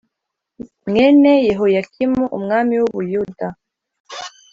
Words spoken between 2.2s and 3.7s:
umwami w u Buyuda